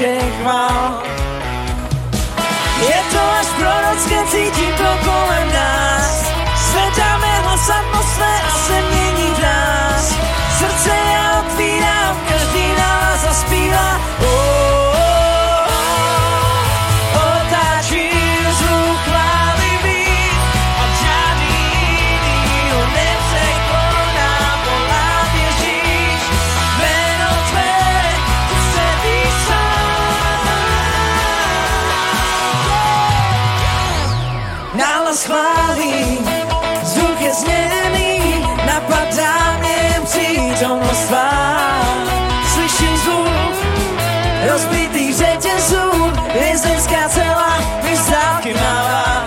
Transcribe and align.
všech 0.00 0.44
vál. 0.44 1.02
Je 2.80 3.00
to 3.12 3.20
až 3.40 3.46
prorocké, 3.60 4.18
cítím 4.32 4.72
to 4.72 4.90
kolem 5.04 5.48
nás. 5.52 6.24
Zvedáme 6.70 7.40
hlas 7.40 7.70
atmosféra 7.70 8.50
se 8.66 8.99
přítomnost. 40.60 41.12
Slyším 42.54 42.96
zvuk 42.96 43.28
rozbitých 44.52 45.14
řetězů, 45.16 46.12
vězenská 46.32 47.08
celá 47.08 47.58
mi 47.82 47.96
zdávky 47.96 48.54
mává. 48.54 49.24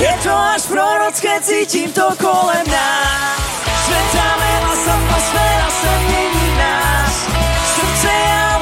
Je 0.00 0.18
to 0.22 0.30
až 0.30 0.62
prorocké, 0.62 1.40
cítím 1.40 1.92
to 1.92 2.08
kolem 2.20 2.66
nás. 2.66 3.40
Světá 3.84 4.36
mela, 4.38 4.94
atmosféra 4.94 5.70
se 5.80 5.98
mění 6.08 6.58
nás. 6.58 7.12
Srdce 7.74 8.08
je. 8.08 8.59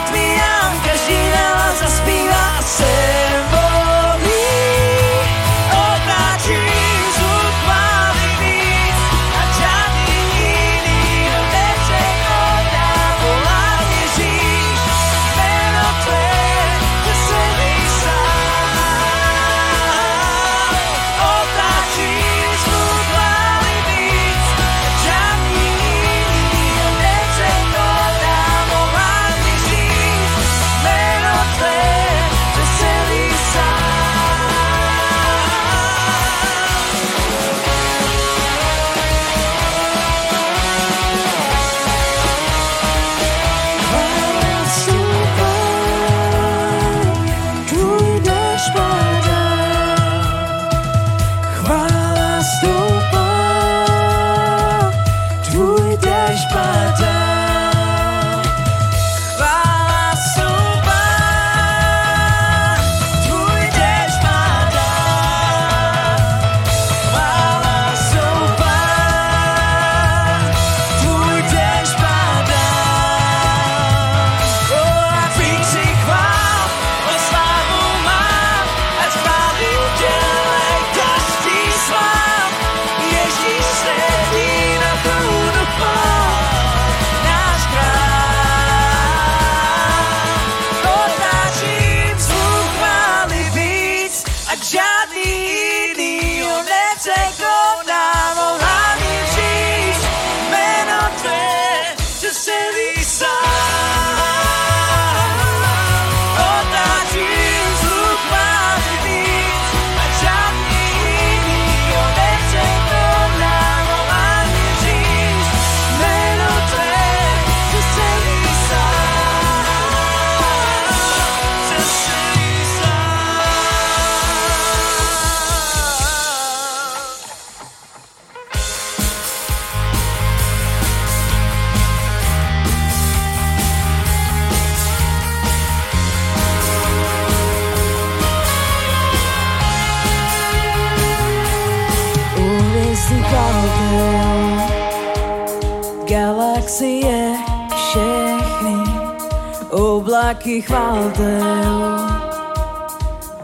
taky 150.39 150.65
váltel, 150.69 151.99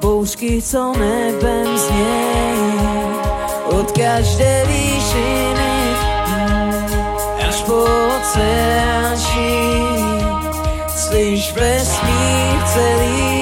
bouřky, 0.00 0.62
co 0.62 0.93
nebem 0.99 1.78
znějí, 1.78 2.72
od 3.65 3.93
každé 3.93 4.65
výšiny 4.66 5.94
až 7.49 7.62
po 7.62 7.84
oceán 8.19 9.16
Slyš 10.97 11.53
vesmír 11.53 12.62
celý 12.72 13.34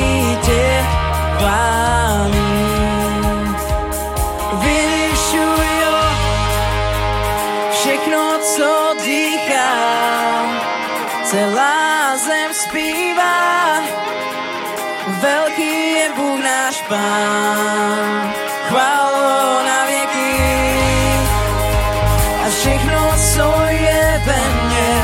všechno, 22.60 23.12
co 23.34 23.54
je 23.68 24.22
ve 24.24 24.40
mně, 24.64 25.02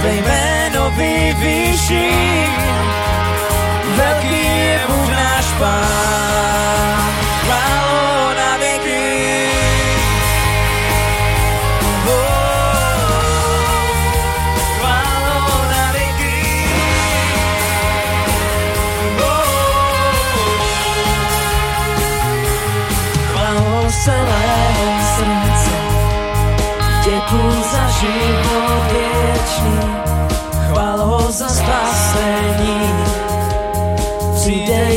tvé 0.00 0.14
jméno 0.14 0.90
vyvýším. 0.90 2.54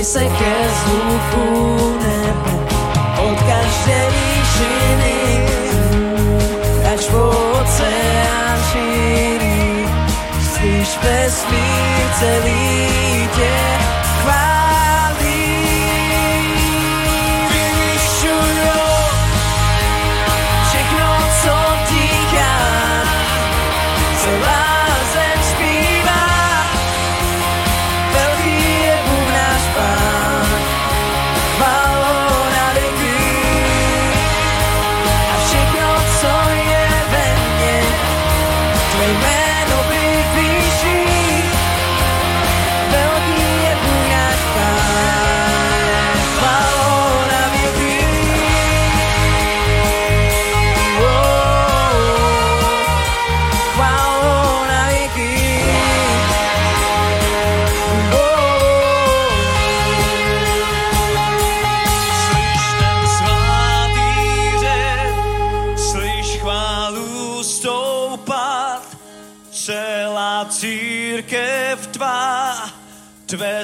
se 0.07 0.19
ke 0.19 0.69
zvuku 0.69 1.19
půjdeme 1.31 2.53
od 3.17 3.39
každé 3.39 4.09
výšiny, 4.09 5.45
až 6.93 7.05
po 7.05 7.17
oceán 7.61 8.59
šíří, 8.71 9.87
slyš 10.53 10.97
ve 11.03 11.29
celý 12.19 12.87
tě. 13.35 13.76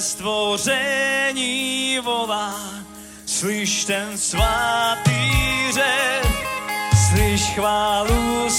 Stvoření 0.04 2.00
volá. 2.04 2.56
Slyš 3.26 3.86
ten 3.86 4.18
svatý 4.18 5.32
řev, 5.74 6.28
slyš 7.10 7.42
chválu 7.42 8.50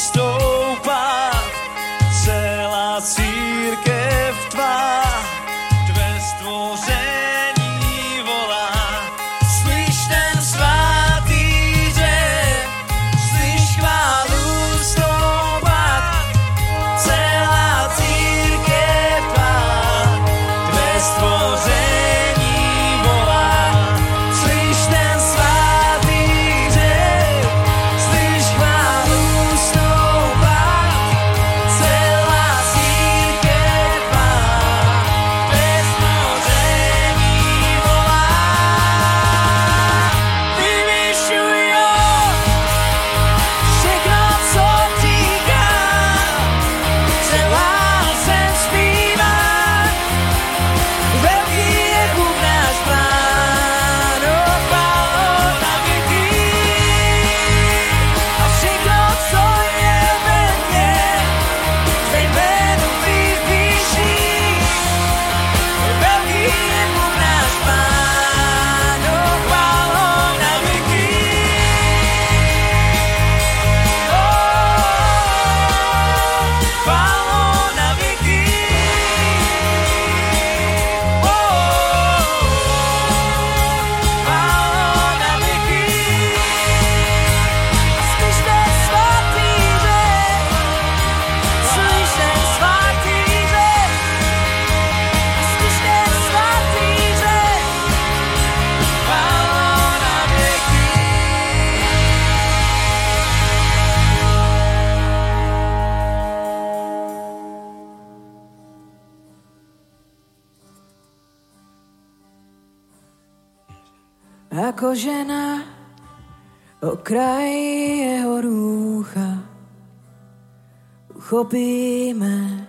uchopíme 121.34 122.68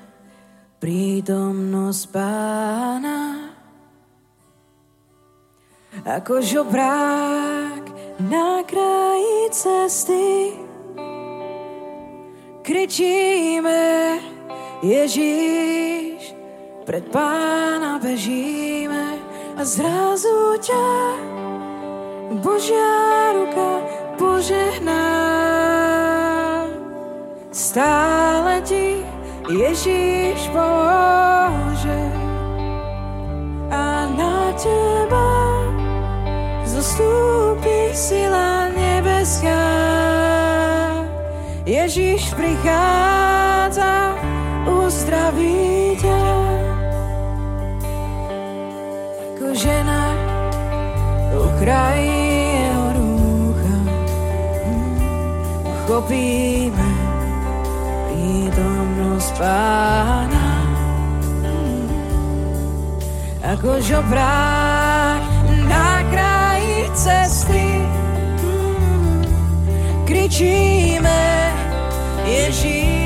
prítomnosť 0.80 2.04
pána. 2.10 3.52
Ako 6.02 6.40
žobrák 6.40 7.84
na 8.26 8.64
kraji 8.64 9.40
cesty 9.52 10.56
kričíme 12.64 13.84
Ježíš, 14.82 16.32
pred 16.88 17.06
pána 17.12 18.00
bežíme 18.00 19.20
a 19.60 19.62
zrazu 19.68 20.58
ťa 20.64 21.35
Božia 22.32 23.34
ruka 23.38 23.72
požehná. 24.18 25.06
Stále 27.54 28.62
ti 28.66 29.06
Ježíš 29.46 30.50
pomôže 30.50 32.02
a 33.70 34.10
na 34.10 34.50
teba 34.58 35.30
zostúpi 36.66 37.94
sila 37.94 38.74
nebeská. 38.74 39.66
Ježíš 41.66 42.34
prichádza, 42.34 44.18
uzdraví 44.66 45.98
ťa. 46.02 46.26
Ako 49.34 49.48
žena 49.54 50.14
u 51.38 51.44
uchopíme 55.96 56.92
prítomnosť 58.12 59.32
pána. 59.40 60.48
Ako 63.40 63.80
žobrák 63.80 65.24
na 65.72 66.04
kraji 66.12 66.92
cesty 66.92 67.80
kričíme 70.04 71.24
Ježíš, 72.28 73.05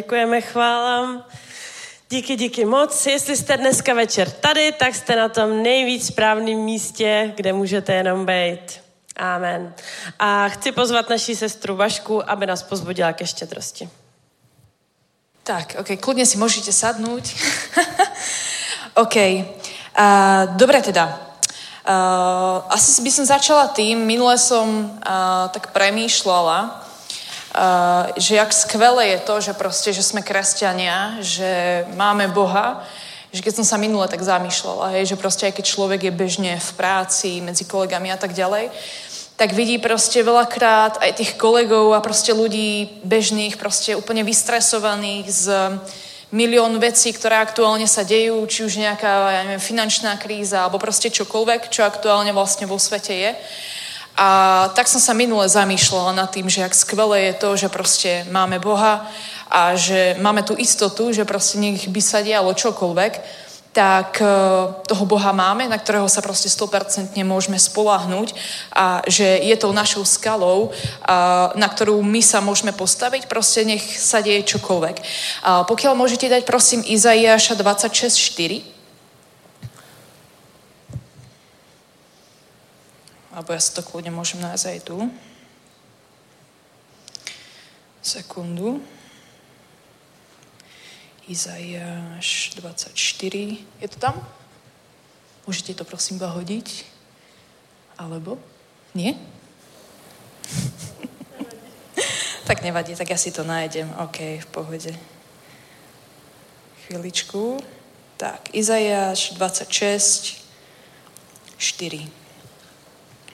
děkujeme, 0.00 0.40
chválám. 0.40 1.24
Díky, 2.10 2.36
díky 2.36 2.64
moc. 2.64 3.06
Jestli 3.06 3.36
jste 3.36 3.56
dneska 3.56 3.94
večer 3.94 4.30
tady, 4.30 4.72
tak 4.72 4.94
jste 4.94 5.16
na 5.16 5.28
tom 5.28 5.62
nejvíc 5.62 6.06
správném 6.06 6.58
místě, 6.58 7.32
kde 7.36 7.52
můžete 7.52 7.94
jenom 7.94 8.26
být. 8.26 8.80
Amen. 9.16 9.74
A 10.18 10.48
chci 10.48 10.72
pozvat 10.72 11.10
naší 11.10 11.36
sestru 11.36 11.76
Vašku, 11.76 12.30
aby 12.30 12.46
nás 12.46 12.62
pozbudila 12.62 13.12
ke 13.12 13.26
štědrosti. 13.26 13.88
Tak, 15.44 15.76
ok, 15.80 16.00
kľudne 16.00 16.24
si 16.24 16.40
môžete 16.40 16.72
sadnúť. 16.72 17.24
ok, 19.04 19.16
uh, 19.20 20.56
dobre 20.56 20.80
teda. 20.80 21.12
Uh, 21.84 22.64
asi 22.72 23.04
by 23.04 23.10
som 23.12 23.24
začala 23.28 23.68
tým, 23.68 24.00
minule 24.00 24.38
som 24.40 24.64
uh, 24.64 25.48
tak 25.52 25.72
premýšľala, 25.76 26.79
Uh, 27.60 28.08
že 28.16 28.40
jak 28.40 28.56
skvelé 28.56 29.08
je 29.08 29.18
to, 29.20 29.34
že 29.40 29.52
proste, 29.52 29.92
že 29.92 30.00
sme 30.00 30.24
kresťania, 30.24 31.20
že 31.20 31.84
máme 31.92 32.32
Boha, 32.32 32.80
že 33.36 33.44
keď 33.44 33.60
som 33.60 33.66
sa 33.68 33.76
minule 33.76 34.08
tak 34.08 34.24
zamýšľala, 34.24 34.96
hej, 34.96 35.12
že 35.12 35.20
proste 35.20 35.44
aj 35.44 35.60
keď 35.60 35.64
človek 35.68 36.00
je 36.08 36.12
bežne 36.14 36.52
v 36.56 36.70
práci, 36.72 37.44
medzi 37.44 37.68
kolegami 37.68 38.08
a 38.10 38.16
tak 38.16 38.32
ďalej, 38.32 38.72
tak 39.36 39.52
vidí 39.52 39.76
proste 39.76 40.24
veľakrát 40.24 41.04
aj 41.04 41.20
tých 41.20 41.36
kolegov 41.36 41.92
a 41.92 42.00
proste 42.00 42.32
ľudí 42.32 43.00
bežných, 43.04 43.60
proste 43.60 43.92
úplne 43.92 44.24
vystresovaných 44.24 45.28
z 45.28 45.44
milión 46.32 46.80
vecí, 46.80 47.12
ktoré 47.12 47.44
aktuálne 47.44 47.84
sa 47.84 48.08
dejú, 48.08 48.40
či 48.48 48.64
už 48.64 48.80
nejaká 48.80 49.36
ja 49.36 49.42
neviem, 49.44 49.60
finančná 49.60 50.16
kríza 50.16 50.64
alebo 50.64 50.80
proste 50.80 51.12
čokoľvek, 51.12 51.68
čo 51.68 51.84
aktuálne 51.84 52.32
vlastne 52.32 52.64
vo 52.64 52.80
svete 52.80 53.12
je. 53.12 53.30
A 54.16 54.28
tak 54.74 54.88
som 54.88 55.00
sa 55.00 55.16
minule 55.16 55.48
zamýšľala 55.48 56.12
nad 56.12 56.28
tým, 56.30 56.48
že 56.48 56.60
jak 56.60 56.74
skvelé 56.74 57.30
je 57.30 57.34
to, 57.40 57.48
že 57.56 57.68
proste 57.72 58.10
máme 58.30 58.58
Boha 58.58 59.06
a 59.50 59.74
že 59.74 60.14
máme 60.20 60.42
tu 60.42 60.54
istotu, 60.54 61.12
že 61.12 61.24
proste 61.24 61.58
nech 61.58 61.88
by 61.88 62.00
sa 62.02 62.22
dialo 62.22 62.54
čokoľvek, 62.54 63.12
tak 63.70 64.18
e, 64.18 64.26
toho 64.86 65.04
Boha 65.06 65.30
máme, 65.30 65.70
na 65.70 65.78
ktorého 65.78 66.10
sa 66.10 66.18
proste 66.22 66.50
100% 66.50 67.14
môžeme 67.22 67.54
spolahnúť 67.54 68.34
a 68.74 69.02
že 69.06 69.46
je 69.46 69.54
tou 69.54 69.70
našou 69.70 70.02
skalou, 70.02 70.74
na 71.54 71.68
ktorú 71.70 72.02
my 72.02 72.18
sa 72.22 72.42
môžeme 72.42 72.74
postaviť, 72.74 73.30
proste 73.30 73.62
nech 73.62 73.82
sa 73.82 74.18
deje 74.22 74.42
čokoľvek. 74.42 74.96
A 75.46 75.50
pokiaľ 75.66 75.94
môžete 75.94 76.26
dať 76.26 76.42
prosím 76.42 76.82
Izaiáša 76.82 77.54
26.4, 77.54 78.69
alebo 83.30 83.54
ja 83.54 83.60
si 83.62 83.70
to 83.70 83.86
kľudne 83.86 84.10
môžem 84.10 84.42
nájsť 84.42 84.66
aj 84.66 84.78
tu. 84.82 84.96
Sekundu. 88.02 88.82
Izaiáš 91.30 92.58
24. 92.58 92.90
Je 93.62 93.88
to 93.88 93.98
tam? 94.02 94.18
Môžete 95.46 95.78
to 95.78 95.86
prosím 95.86 96.18
hodiť? 96.18 96.82
Alebo? 97.94 98.34
Nie? 98.98 99.14
tak 102.50 102.66
nevadí, 102.66 102.98
tak 102.98 103.14
ja 103.14 103.18
si 103.20 103.30
to 103.30 103.46
nájdem. 103.46 103.86
OK, 104.02 104.42
v 104.42 104.48
pohode. 104.50 104.90
Chvíličku. 106.86 107.62
Tak, 108.18 108.50
Izajáš 108.50 109.38
26, 109.38 110.42
4. 111.56 112.19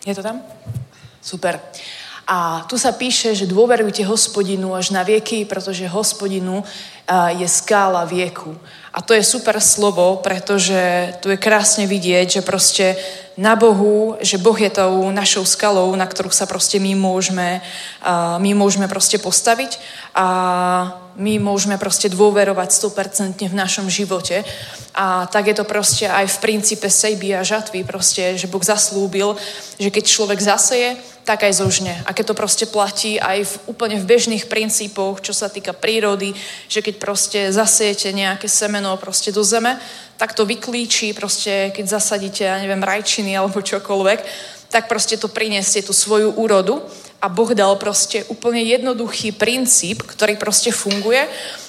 Je 0.06 0.14
to 0.14 0.22
tam? 0.22 0.38
Super. 1.18 1.58
A 2.26 2.62
tu 2.70 2.78
sa 2.78 2.94
píše, 2.94 3.34
že 3.34 3.50
dôverujte 3.50 4.06
hospodinu 4.06 4.74
až 4.74 4.94
na 4.94 5.02
vieky, 5.02 5.42
pretože 5.42 5.86
hospodinu 5.90 6.62
je 7.38 7.46
skála 7.46 8.06
vieku. 8.06 8.54
A 8.94 9.02
to 9.02 9.14
je 9.14 9.22
super 9.22 9.58
slovo, 9.58 10.22
pretože 10.22 11.14
tu 11.22 11.30
je 11.30 11.38
krásne 11.38 11.86
vidieť, 11.86 12.38
že 12.38 12.46
proste 12.46 12.94
na 13.38 13.54
Bohu, 13.58 14.14
že 14.22 14.38
Boh 14.38 14.58
je 14.58 14.70
tou 14.70 15.10
našou 15.10 15.42
skalou, 15.46 15.90
na 15.94 16.06
ktorú 16.06 16.30
sa 16.30 16.46
proste 16.46 16.78
my 16.78 16.94
môžeme, 16.94 17.62
my 18.38 18.50
môžeme 18.54 18.86
proste 18.86 19.18
postaviť 19.18 19.78
a 20.14 20.26
my 21.16 21.40
môžeme 21.40 21.80
proste 21.80 22.12
dôverovať 22.12 22.68
100% 22.72 23.48
v 23.48 23.54
našom 23.56 23.88
živote. 23.88 24.44
A 24.92 25.24
tak 25.28 25.48
je 25.48 25.56
to 25.56 25.64
proste 25.64 26.04
aj 26.04 26.28
v 26.28 26.40
princípe 26.40 26.88
sejby 26.88 27.32
a 27.36 27.44
žatvy, 27.44 27.84
proste, 27.84 28.36
že 28.36 28.48
Boh 28.48 28.60
zaslúbil, 28.60 29.36
že 29.80 29.88
keď 29.88 30.04
človek 30.04 30.40
zaseje, 30.40 30.96
tak 31.26 31.42
aj 31.42 31.58
zožne. 31.58 31.90
A 32.06 32.14
keď 32.14 32.32
to 32.32 32.38
proste 32.38 32.66
platí 32.70 33.18
aj 33.18 33.42
v, 33.42 33.54
úplne 33.66 33.98
v 33.98 34.06
bežných 34.06 34.46
princípoch, 34.46 35.18
čo 35.18 35.34
sa 35.34 35.50
týka 35.50 35.74
prírody, 35.74 36.30
že 36.70 36.86
keď 36.86 36.94
proste 37.02 37.40
zasejete 37.50 38.14
nejaké 38.14 38.46
semeno 38.46 38.94
proste 38.94 39.34
do 39.34 39.42
zeme, 39.42 39.74
tak 40.16 40.38
to 40.38 40.46
vyklíči, 40.46 41.18
proste 41.18 41.74
keď 41.74 41.98
zasadíte, 41.98 42.46
ja 42.46 42.62
neviem, 42.62 42.78
rajčiny 42.78 43.34
alebo 43.34 43.58
čokoľvek, 43.58 44.20
tak 44.70 44.86
proste 44.86 45.18
to 45.18 45.26
priniesie 45.26 45.82
tú 45.82 45.90
svoju 45.90 46.30
úrodu 46.38 46.78
a 47.22 47.26
Boh 47.28 47.50
dal 47.56 47.76
proste 47.80 48.24
úplne 48.28 48.60
jednoduchý 48.62 49.32
princíp, 49.32 50.04
ktorý 50.04 50.36
proste 50.36 50.70
funguje. 50.70 51.24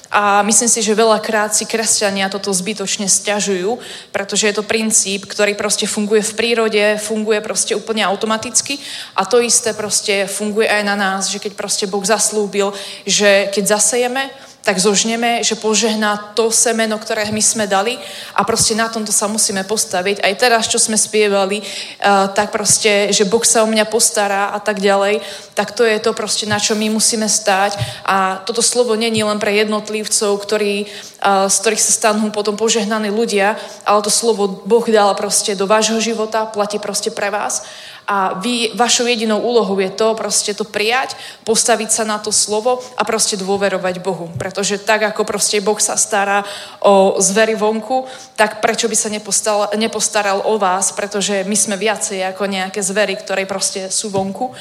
A 0.07 0.39
myslím 0.47 0.71
si, 0.71 0.79
že 0.79 0.95
veľakrát 0.95 1.51
si 1.51 1.67
kresťania 1.67 2.31
toto 2.31 2.47
zbytočne 2.55 3.11
stiažujú, 3.11 3.75
pretože 4.15 4.47
je 4.47 4.55
to 4.55 4.63
princíp, 4.63 5.27
ktorý 5.27 5.51
proste 5.51 5.83
funguje 5.83 6.23
v 6.23 6.35
prírode, 6.35 6.83
funguje 6.95 7.43
proste 7.43 7.75
úplne 7.75 8.07
automaticky. 8.07 8.79
A 9.19 9.27
to 9.27 9.43
isté 9.43 9.75
proste 9.75 10.23
funguje 10.31 10.71
aj 10.71 10.83
na 10.87 10.95
nás, 10.95 11.27
že 11.27 11.43
keď 11.43 11.59
proste 11.59 11.85
Boh 11.91 12.03
zaslúbil, 12.03 12.71
že 13.03 13.51
keď 13.51 13.75
zasejeme, 13.75 14.31
tak 14.67 14.83
zožneme, 14.83 15.47
že 15.47 15.55
požehná 15.55 16.35
to 16.35 16.51
semeno, 16.51 16.99
ktoré 16.99 17.23
my 17.31 17.39
sme 17.39 17.71
dali 17.71 17.95
a 18.35 18.43
proste 18.43 18.75
na 18.75 18.91
tomto 18.91 19.15
sa 19.15 19.31
musíme 19.31 19.63
postaviť. 19.63 20.19
Aj 20.19 20.33
teraz, 20.35 20.67
čo 20.67 20.75
sme 20.75 20.99
spievali, 20.99 21.63
uh, 21.63 22.27
tak 22.35 22.51
proste, 22.51 23.15
že 23.15 23.23
Boh 23.23 23.47
sa 23.47 23.63
o 23.63 23.71
mňa 23.71 23.87
postará 23.87 24.51
a 24.51 24.59
tak 24.59 24.83
ďalej, 24.83 25.23
tak 25.55 25.71
to 25.71 25.87
je 25.87 25.95
to 26.03 26.11
proste, 26.11 26.51
na 26.51 26.59
čo 26.59 26.75
my 26.75 26.91
musíme 26.91 27.31
stáť. 27.31 27.79
A 28.03 28.43
toto 28.43 28.59
slovo 28.59 28.99
není 28.99 29.23
len 29.23 29.39
pre 29.39 29.55
jednotlivcov, 29.55 30.35
ktorí, 30.35 30.83
uh, 30.83 31.47
z 31.47 31.55
ktorých 31.63 31.83
sa 31.87 31.91
stanú 31.95 32.27
potom 32.35 32.59
požehnaní 32.59 33.07
ľudia, 33.07 33.55
ale 33.87 34.03
to 34.03 34.11
slovo 34.11 34.51
Boh 34.67 34.83
dal 34.83 35.15
proste 35.15 35.55
do 35.55 35.63
vášho 35.63 36.03
života, 36.03 36.43
platí 36.43 36.75
proste 36.75 37.07
pre 37.07 37.31
vás. 37.31 37.63
A 38.07 38.39
vy, 38.39 38.71
vašou 38.71 39.03
jedinou 39.03 39.43
úlohou 39.43 39.75
je 39.83 39.91
to 39.91 40.15
proste 40.15 40.55
to 40.55 40.63
prijať, 40.63 41.19
postaviť 41.43 41.89
sa 41.91 42.03
na 42.07 42.15
to 42.15 42.31
slovo 42.31 42.79
a 42.95 43.03
proste 43.03 43.35
dôverovať 43.35 43.99
Bohu. 43.99 44.31
Pretože 44.39 44.79
tak, 44.79 45.03
ako 45.03 45.27
proste 45.27 45.59
Boh 45.59 45.75
sa 45.75 45.99
stará 45.99 46.47
o 46.79 47.19
zvery 47.19 47.59
vonku, 47.59 48.07
tak 48.39 48.63
prečo 48.63 48.87
by 48.87 48.95
sa 48.95 49.11
nepostaral, 49.11 49.75
nepostaral 49.75 50.39
o 50.47 50.55
vás, 50.55 50.95
pretože 50.95 51.43
my 51.43 51.55
sme 51.59 51.75
viacej 51.75 52.23
ako 52.31 52.47
nejaké 52.47 52.79
zvery, 52.79 53.19
ktoré 53.19 53.43
proste 53.43 53.91
sú 53.91 54.07
vonku. 54.07 54.55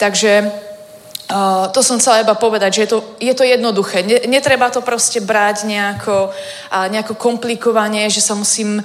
Takže 0.00 0.48
To 1.74 1.80
som 1.82 1.98
chcela 1.98 2.22
iba 2.22 2.38
povedať, 2.38 2.70
že 2.78 2.80
je 2.86 2.90
to, 2.94 2.98
je 3.18 3.34
to 3.34 3.42
jednoduché. 3.42 4.06
Netreba 4.30 4.70
to 4.70 4.78
proste 4.78 5.18
brať 5.18 5.66
nejako, 5.66 6.30
uh, 6.30 6.86
nejako 6.86 7.18
komplikovanie, 7.18 8.06
že 8.06 8.22
sa 8.22 8.38
musím 8.38 8.78
uh, 8.78 8.84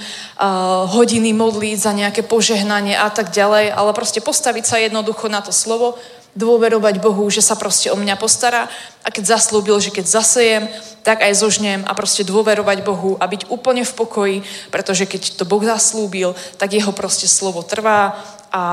hodiny 0.89 1.37
modliť 1.37 1.77
za 1.77 1.93
nejaké 1.93 2.25
požehnanie 2.25 2.97
a 2.97 3.13
tak 3.13 3.29
ďalej, 3.29 3.69
ale 3.69 3.93
proste 3.93 4.25
postaviť 4.25 4.65
sa 4.65 4.81
jednoducho 4.81 5.29
na 5.29 5.45
to 5.45 5.53
slovo, 5.53 6.01
dôverovať 6.31 7.03
Bohu, 7.03 7.27
že 7.29 7.43
sa 7.43 7.59
proste 7.59 7.91
o 7.91 7.99
mňa 7.99 8.15
postará 8.15 8.71
a 9.03 9.07
keď 9.11 9.37
zaslúbil, 9.37 9.77
že 9.83 9.91
keď 9.91 10.05
zasejem, 10.07 10.63
tak 11.03 11.21
aj 11.21 11.43
zožnem 11.43 11.83
a 11.83 11.91
proste 11.91 12.23
dôverovať 12.23 12.87
Bohu 12.87 13.19
a 13.19 13.27
byť 13.27 13.51
úplne 13.51 13.83
v 13.83 13.93
pokoji, 13.93 14.37
pretože 14.71 15.05
keď 15.05 15.35
to 15.35 15.43
Boh 15.43 15.61
zaslúbil, 15.61 16.31
tak 16.55 16.73
jeho 16.73 16.95
proste 16.95 17.27
slovo 17.27 17.61
trvá 17.67 18.15
a 18.47 18.63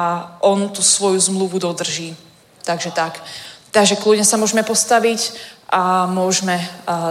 on 0.40 0.70
tú 0.70 0.80
svoju 0.86 1.18
zmluvu 1.18 1.58
dodrží. 1.58 2.14
Takže 2.62 2.94
tak. 2.94 3.18
Takže 3.78 3.94
kľudne 4.02 4.26
sa 4.26 4.34
môžeme 4.34 4.66
postaviť 4.66 5.54
a 5.70 6.10
môžeme 6.10 6.58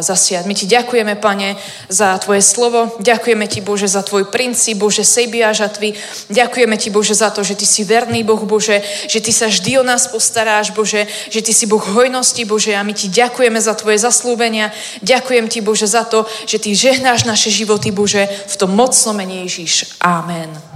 zasiať. 0.04 0.44
My 0.44 0.52
ti 0.52 0.68
ďakujeme, 0.68 1.16
Pane, 1.16 1.56
za 1.88 2.20
Tvoje 2.20 2.44
slovo. 2.44 2.92
Ďakujeme 3.00 3.48
ti, 3.48 3.64
Bože, 3.64 3.88
za 3.88 4.04
Tvoj 4.04 4.28
princíp, 4.28 4.84
Bože, 4.84 5.08
sejby 5.08 5.48
a 5.48 5.56
žatvy. 5.56 5.96
Ďakujeme 6.28 6.76
ti, 6.76 6.92
Bože, 6.92 7.16
za 7.16 7.32
to, 7.32 7.40
že 7.40 7.56
Ty 7.56 7.64
si 7.64 7.88
verný 7.88 8.28
Boh, 8.28 8.44
Bože, 8.44 8.84
že 9.08 9.24
Ty 9.24 9.32
sa 9.32 9.48
vždy 9.48 9.80
o 9.80 9.88
nás 9.88 10.12
postaráš, 10.12 10.76
Bože, 10.76 11.08
že 11.32 11.40
Ty 11.40 11.56
si 11.56 11.72
Boh 11.72 11.80
hojnosti, 11.80 12.44
Bože, 12.44 12.76
a 12.76 12.84
my 12.84 12.92
ti 12.92 13.08
ďakujeme 13.08 13.64
za 13.64 13.72
Tvoje 13.80 14.04
zaslúbenia. 14.04 14.76
Ďakujem 15.08 15.48
ti, 15.48 15.64
Bože, 15.64 15.88
za 15.88 16.04
to, 16.04 16.28
že 16.44 16.60
Ty 16.60 16.76
žehnáš 16.76 17.24
naše 17.24 17.48
životy, 17.48 17.96
Bože, 17.96 18.28
v 18.28 18.56
tom 18.60 18.76
mocnom 18.76 19.16
mene 19.16 19.48
Ježíš. 19.48 19.96
Amen. 20.04 20.67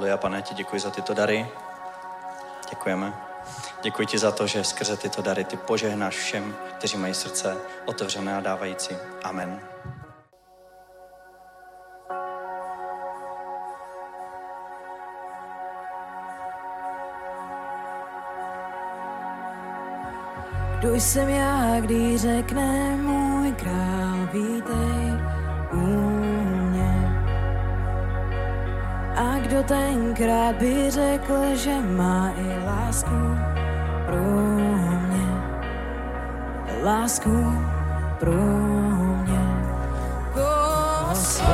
Haleluja, 0.00 0.16
pane, 0.16 0.42
ti 0.42 0.54
děkuji 0.54 0.80
za 0.80 0.90
tyto 0.90 1.14
dary. 1.14 1.46
Děkujeme. 2.70 3.12
Děkuji 3.82 4.06
ti 4.06 4.18
za 4.18 4.32
to, 4.32 4.46
že 4.46 4.64
skrze 4.64 4.96
tyto 4.96 5.22
dary 5.22 5.44
ty 5.44 5.56
požehnáš 5.56 6.16
všem, 6.16 6.56
kteří 6.78 6.96
mají 6.96 7.14
srdce 7.14 7.56
otevřené 7.84 8.36
a 8.36 8.40
dávající. 8.40 8.96
Amen. 9.24 9.60
Kdo 20.78 20.94
jsem 20.94 21.28
já, 21.28 21.80
když 21.80 22.20
řekne 22.20 22.96
můj 22.96 23.52
král, 23.52 24.28
vítej 24.32 25.19
kdo 29.50 29.62
tenkrát 29.62 30.56
by 30.56 30.90
řekl, 30.90 31.34
že 31.54 31.74
má 31.80 32.30
i 32.38 32.64
lásku 32.66 33.36
pro 34.06 34.22
mě. 35.10 35.26
Lásku 36.82 37.34
pro 38.18 38.32
mě. 39.26 39.46
Osvobodí 41.10 41.50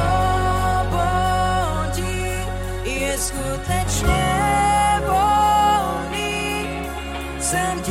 je 2.85 3.19
skutečně 3.19 4.25
volný. 5.07 6.67
Jsem 7.41 7.83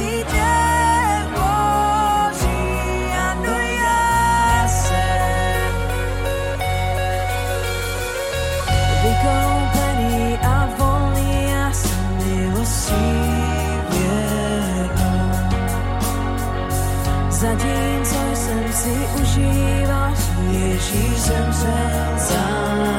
Zatímco 17.65 18.35
jsem 18.35 18.73
si 18.73 19.21
užíval, 19.21 20.13
Ježíš 20.49 21.19
zemřel 21.19 22.17
za 22.17 22.45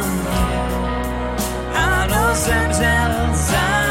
mě. 0.07 0.47
Ano, 1.75 2.35
zemřel 2.35 3.35
za 3.35 3.81
mě. 3.81 3.86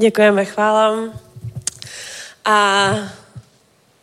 Děkujeme, 0.00 0.44
chválám. 0.44 1.20
A 2.44 2.88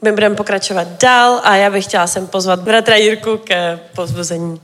my 0.01 0.11
budeme 0.11 0.35
pokračovat 0.35 0.87
dál 0.87 1.41
a 1.43 1.55
já 1.55 1.69
bych 1.69 1.85
chtěla 1.85 2.07
sem 2.07 2.27
pozvat 2.27 2.59
bratra 2.59 2.95
Jirku 2.95 3.37
ke 3.37 3.79
pozbuzení. 3.95 4.61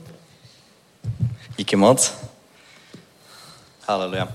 Díky 1.56 1.76
moc. 1.76 2.14
Haleluja. 3.88 4.28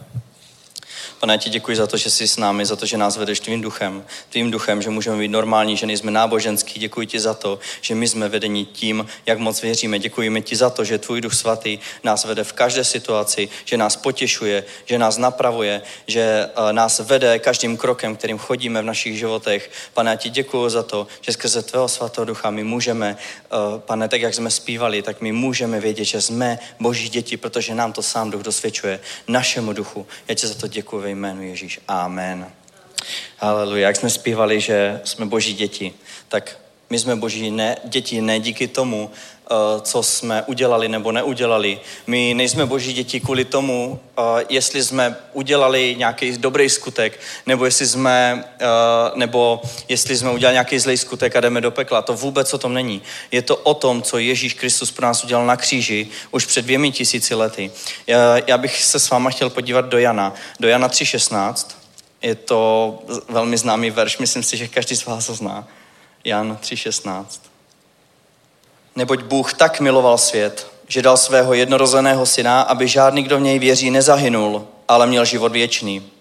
Pane, 1.19 1.37
ti 1.37 1.49
děkuji 1.49 1.77
za 1.77 1.87
to, 1.87 1.97
že 1.97 2.09
jsi 2.09 2.27
s 2.27 2.37
námi, 2.37 2.65
za 2.65 2.75
to, 2.75 2.85
že 2.85 2.97
nás 2.97 3.17
vedeš 3.17 3.39
tvým 3.39 3.61
duchem, 3.61 4.05
tvým 4.29 4.51
duchem, 4.51 4.81
že 4.81 4.89
můžeme 4.89 5.17
být 5.17 5.27
normální, 5.27 5.77
že 5.77 5.85
nejsme 5.85 6.11
náboženský. 6.11 6.79
Děkuji 6.79 7.07
ti 7.07 7.19
za 7.19 7.33
to, 7.33 7.59
že 7.81 7.95
my 7.95 8.07
jsme 8.07 8.29
vedeni 8.29 8.65
tím, 8.65 9.07
jak 9.25 9.39
moc 9.39 9.61
věříme. 9.61 9.99
Děkujeme 9.99 10.41
ti 10.41 10.55
za 10.55 10.69
to, 10.69 10.83
že 10.83 10.97
tvůj 10.97 11.21
duch 11.21 11.33
svatý 11.33 11.79
nás 12.03 12.25
vede 12.25 12.43
v 12.43 12.53
každé 12.53 12.83
situaci, 12.83 13.49
že 13.65 13.77
nás 13.77 13.95
potěšuje, 13.95 14.63
že 14.85 14.97
nás 14.97 15.17
napravuje, 15.17 15.81
že 16.07 16.49
eh, 16.55 16.73
nás 16.73 16.99
vede 16.99 17.39
každým 17.39 17.77
krokem, 17.77 18.15
kterým 18.15 18.37
chodíme 18.37 18.81
v 18.81 18.85
našich 18.85 19.17
životech. 19.17 19.71
Pane, 19.93 20.17
ti 20.17 20.29
děkuji 20.29 20.69
za 20.69 20.83
to, 20.83 21.07
že 21.21 21.31
skrze 21.31 21.61
tvého 21.61 21.87
svatého 21.87 22.25
ducha 22.25 22.49
my 22.49 22.63
můžeme, 22.63 23.17
eh, 23.45 23.55
pane, 23.79 24.07
tak 24.07 24.21
jak 24.21 24.33
jsme 24.33 24.51
zpívali, 24.51 25.01
tak 25.01 25.21
my 25.21 25.31
můžeme 25.31 25.79
vědět, 25.79 26.05
že 26.05 26.21
jsme 26.21 26.59
boží 26.79 27.09
děti, 27.09 27.37
protože 27.37 27.75
nám 27.75 27.93
to 27.93 28.01
sám 28.01 28.31
duch 28.31 28.41
dosvědčuje, 28.41 28.99
našemu 29.27 29.73
duchu. 29.73 30.07
Já 30.27 30.35
ti 30.35 30.47
za 30.47 30.53
to 30.53 30.67
děkuji 30.67 31.08
ve 31.09 31.13
jménu 31.13 31.43
Ježíš. 31.43 31.79
Amen. 31.87 32.51
Haleluja. 33.37 33.87
Jak 33.87 33.95
jsme 33.95 34.09
zpívali, 34.09 34.61
že 34.61 35.01
jsme 35.03 35.25
boží 35.25 35.53
děti, 35.53 35.93
tak 36.27 36.57
my 36.89 36.99
jsme 36.99 37.15
boží 37.15 37.51
ne, 37.51 37.77
děti 37.85 38.21
ne 38.21 38.39
díky 38.39 38.67
tomu, 38.67 39.11
co 39.81 40.03
jsme 40.03 40.43
udělali 40.43 40.87
nebo 40.87 41.11
neudělali. 41.11 41.79
My 42.07 42.33
nejsme 42.33 42.65
boží 42.65 42.93
děti 42.93 43.19
kvůli 43.19 43.45
tomu, 43.45 43.99
eh, 44.17 44.45
jestli 44.49 44.83
jsme 44.83 45.15
udělali 45.33 45.95
nějaký 45.97 46.37
dobrý 46.37 46.69
skutek, 46.69 47.19
nebo 47.45 47.65
jestli 47.65 47.87
jsme, 47.87 48.45
eh, 48.59 48.65
nebo 49.15 49.61
jestli 49.87 50.17
jsme 50.17 50.31
udělali 50.31 50.53
nějaký 50.53 50.79
zlý 50.79 50.97
skutek 50.97 51.35
a 51.35 51.39
jdeme 51.39 51.61
do 51.61 51.71
pekla. 51.71 52.01
To 52.01 52.13
vůbec 52.13 52.53
o 52.53 52.57
tom 52.57 52.73
není. 52.73 53.01
Je 53.31 53.41
to 53.41 53.55
o 53.55 53.73
tom, 53.73 54.01
co 54.01 54.17
Ježíš 54.17 54.53
Kristus 54.53 54.91
pro 54.91 55.05
nás 55.05 55.23
udělal 55.23 55.45
na 55.45 55.57
kříži 55.57 56.07
už 56.31 56.45
před 56.45 56.61
dvěmi 56.61 56.91
tisíci 56.91 57.35
lety. 57.35 57.71
Já, 58.07 58.37
já 58.47 58.57
bych 58.57 58.83
se 58.83 58.99
s 58.99 59.09
váma 59.09 59.29
chtěl 59.29 59.49
podívat 59.49 59.85
do 59.85 59.97
Jana, 59.97 60.33
do 60.59 60.67
Jana 60.67 60.89
3.16. 60.89 61.75
Je 62.21 62.35
to 62.35 62.99
velmi 63.29 63.57
známý 63.57 63.91
verš, 63.91 64.17
myslím 64.17 64.43
si, 64.43 64.57
že 64.57 64.67
každý 64.67 64.95
z 64.95 65.05
vás 65.05 65.29
ho 65.29 65.35
zná. 65.35 65.67
Jan 66.23 66.57
3.16. 66.61 67.48
Neboť 68.95 69.23
Bůh 69.23 69.53
tak 69.53 69.79
miloval 69.79 70.17
svět, 70.17 70.67
že 70.87 71.01
dal 71.01 71.17
svého 71.17 71.53
jednorozeného 71.53 72.25
syna, 72.25 72.61
aby 72.61 72.87
žádný, 72.87 73.23
kdo 73.23 73.37
v 73.37 73.41
něj 73.41 73.59
věří, 73.59 73.91
nezahynul, 73.91 74.67
ale 74.87 75.07
měl 75.07 75.25
život 75.25 75.51
věčný. 75.51 76.11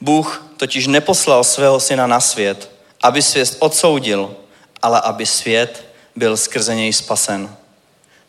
Bůh 0.00 0.44
totiž 0.56 0.86
neposlal 0.86 1.44
svého 1.44 1.80
syna 1.80 2.06
na 2.06 2.20
svět, 2.20 2.70
aby 3.02 3.22
svět 3.22 3.56
odsoudil, 3.58 4.34
ale 4.82 5.00
aby 5.00 5.26
svět 5.26 5.84
byl 6.16 6.36
skrze 6.36 6.74
něj 6.74 6.92
spasen. 6.92 7.56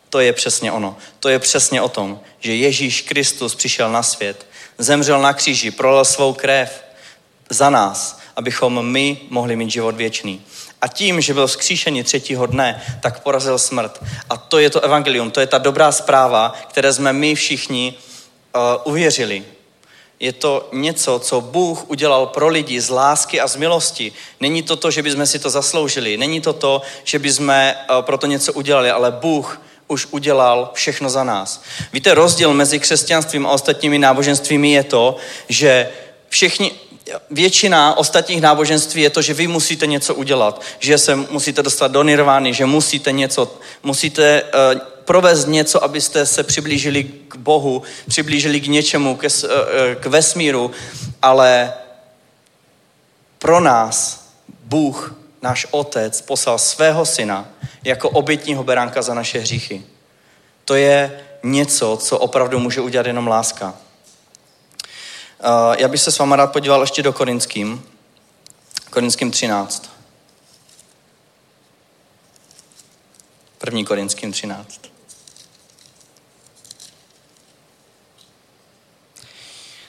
To 0.10 0.20
je 0.20 0.34
přesně 0.34 0.72
ono. 0.72 0.98
To 1.20 1.30
je 1.30 1.40
přesně 1.40 1.82
o 1.82 1.90
tom, 1.90 2.20
že 2.40 2.56
Ježíš 2.56 3.02
Kristus 3.02 3.56
přišel 3.56 3.92
na 3.92 4.04
svět, 4.04 4.46
zemřel 4.78 5.22
na 5.22 5.34
kříži, 5.34 5.72
prolil 5.72 6.06
svou 6.06 6.34
krev 6.34 6.84
za 7.50 7.70
nás, 7.70 8.20
abychom 8.36 8.86
my 8.86 9.20
mohli 9.30 9.56
mít 9.56 9.72
život 9.72 9.96
věčný. 9.96 10.42
A 10.82 10.88
tím, 10.88 11.22
že 11.22 11.34
byl 11.34 11.48
vzkříšený 11.48 12.04
třetího 12.04 12.46
dne, 12.46 12.82
tak 13.02 13.20
porazil 13.20 13.60
smrt. 13.60 14.04
A 14.30 14.38
to 14.38 14.60
je 14.60 14.70
to 14.70 14.82
evangelium, 14.82 15.32
to 15.32 15.40
je 15.40 15.48
ta 15.48 15.58
dobrá 15.58 15.92
zpráva, 15.92 16.54
které 16.68 16.94
jsme 16.94 17.14
my 17.14 17.36
všichni 17.36 17.94
uh, 18.56 18.62
uvěřili. 18.84 19.44
Je 20.20 20.34
to 20.34 20.70
něco, 20.74 21.20
co 21.20 21.42
Bůh 21.42 21.90
udělal 21.90 22.26
pro 22.26 22.48
lidi 22.48 22.82
z 22.82 22.90
lásky 22.90 23.42
a 23.42 23.48
z 23.48 23.56
milosti. 23.56 24.12
Není 24.40 24.64
to 24.64 24.76
to, 24.76 24.92
že 24.92 25.04
bychom 25.04 25.26
si 25.26 25.40
to 25.40 25.50
zasloužili. 25.50 26.18
Není 26.18 26.42
to 26.42 26.54
to, 26.54 26.82
že 27.04 27.20
bychom 27.20 27.50
uh, 27.50 28.02
pro 28.02 28.18
to 28.18 28.28
něco 28.28 28.54
udělali, 28.54 28.92
ale 28.92 29.12
Bůh 29.12 29.62
už 29.88 30.08
udělal 30.12 30.72
všechno 30.74 31.10
za 31.10 31.24
nás. 31.24 31.62
Víte, 31.94 32.14
rozdíl 32.14 32.54
mezi 32.54 32.80
křesťanstvím 32.80 33.46
a 33.46 33.52
ostatními 33.52 34.00
náboženstvími 34.00 34.72
je 34.72 34.84
to, 34.84 35.16
že 35.50 35.90
všichni, 36.30 36.72
většina 37.30 37.98
ostatních 37.98 38.42
náboženství 38.42 39.02
je 39.02 39.10
to, 39.10 39.22
že 39.22 39.34
vy 39.34 39.48
musíte 39.48 39.88
něco 39.88 40.16
udělat, 40.16 40.62
že 40.80 40.98
se 40.98 41.16
musíte 41.16 41.64
dostat 41.64 41.92
do 41.92 42.04
nirvány, 42.04 42.54
že 42.54 42.66
musíte 42.66 43.12
něco, 43.12 43.56
musíte 43.84 44.44
uh, 44.44 44.82
provést 45.06 45.46
něco, 45.46 45.84
abyste 45.84 46.26
se 46.26 46.44
přiblížili 46.44 47.04
k 47.04 47.36
Bohu, 47.36 47.82
přiblížili 48.08 48.62
k 48.62 48.68
něčemu, 48.68 49.16
k, 49.16 49.24
uh, 49.24 49.50
k 50.00 50.06
vesmíru, 50.06 50.72
ale 51.22 51.74
pro 53.40 53.60
nás 53.60 54.28
Bůh, 54.64 55.16
náš 55.42 55.68
Otec, 55.72 56.22
poslal 56.22 56.58
svého 56.58 57.06
syna 57.06 57.50
jako 57.84 58.10
obětního 58.10 58.64
beránka 58.64 59.02
za 59.02 59.14
naše 59.14 59.40
hříchy. 59.40 59.84
To 60.66 60.76
je 60.76 61.22
něco, 61.44 61.98
co 62.02 62.18
opravdu 62.18 62.60
může 62.60 62.82
udělat 62.82 63.06
jenom 63.06 63.28
láska. 63.28 63.74
Uh, 65.44 65.76
já 65.78 65.88
bych 65.88 66.02
se 66.02 66.12
s 66.12 66.20
váma 66.20 66.36
rád 66.36 66.52
podíval 66.52 66.82
ještě 66.82 67.04
do 67.04 67.14
Korinským. 67.14 67.90
Korinským 68.90 69.32
13. 69.32 69.90
První 73.58 73.86
Korinským 73.86 74.32
13. 74.32 74.82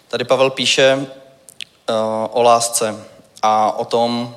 Tady 0.09 0.25
Pavel 0.25 0.51
píše 0.51 0.97
uh, 0.97 1.07
o 2.31 2.43
lásce 2.43 3.07
a 3.43 3.73
o 3.73 3.85
tom, 3.85 4.37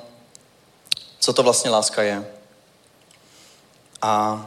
co 1.20 1.34
to 1.34 1.44
vlastně 1.44 1.70
láska 1.70 2.04
je. 2.04 2.28
A 4.02 4.46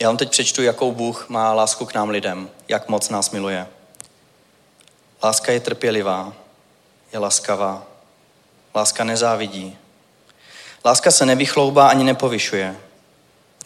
já 0.00 0.08
vám 0.08 0.16
teď 0.16 0.30
přečtu, 0.30 0.62
jakou 0.62 0.92
Bůh 0.92 1.28
má 1.28 1.52
lásku 1.52 1.86
k 1.86 1.94
nám 1.94 2.10
lidem, 2.10 2.50
jak 2.68 2.88
moc 2.88 3.08
nás 3.08 3.30
miluje. 3.30 3.75
Láska 5.26 5.52
je 5.52 5.60
trpělivá, 5.60 6.32
je 7.12 7.18
laskavá. 7.18 7.86
Láska 8.74 9.04
nezávidí. 9.04 9.76
Láska 10.84 11.10
se 11.10 11.26
nevychloubá 11.26 11.88
ani 11.88 12.04
nepovyšuje. 12.04 12.76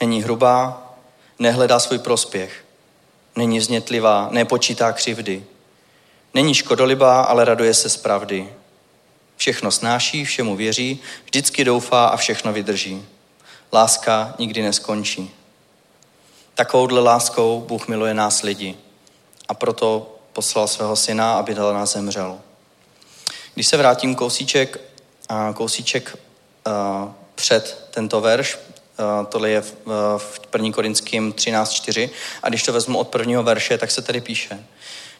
Není 0.00 0.22
hrubá, 0.22 0.82
nehledá 1.38 1.78
svůj 1.78 1.98
prospěch. 1.98 2.64
Není 3.36 3.60
znětlivá, 3.60 4.28
nepočítá 4.30 4.92
křivdy. 4.92 5.44
Není 6.34 6.54
škodolibá, 6.54 7.22
ale 7.22 7.44
raduje 7.44 7.74
se 7.74 7.88
z 7.88 7.96
pravdy. 7.96 8.52
Všechno 9.36 9.70
snáší, 9.70 10.24
všemu 10.24 10.56
věří, 10.56 11.00
vždycky 11.24 11.64
doufá 11.64 12.06
a 12.06 12.16
všechno 12.16 12.52
vydrží. 12.52 13.06
Láska 13.72 14.34
nikdy 14.38 14.62
neskončí. 14.62 15.30
Takovouhle 16.54 17.00
láskou 17.00 17.60
Bůh 17.60 17.88
miluje 17.88 18.14
nás 18.14 18.42
lidi. 18.42 18.76
A 19.48 19.54
proto 19.54 20.16
poslal 20.32 20.68
svého 20.68 20.96
syna, 20.96 21.34
aby 21.34 21.54
dal 21.54 21.74
nás 21.74 21.92
zemřel. 21.92 22.38
Když 23.54 23.66
se 23.66 23.76
vrátím 23.76 24.14
kousíček, 24.14 24.80
kousíček 25.54 26.18
před 27.34 27.88
tento 27.90 28.20
verš, 28.20 28.58
tohle 29.28 29.50
je 29.50 29.60
v 30.16 30.40
1. 30.52 30.72
Korinským 30.72 31.32
13.4, 31.32 32.10
a 32.42 32.48
když 32.48 32.62
to 32.62 32.72
vezmu 32.72 32.98
od 32.98 33.08
prvního 33.08 33.42
verše, 33.42 33.78
tak 33.78 33.90
se 33.90 34.02
tady 34.02 34.20
píše, 34.20 34.64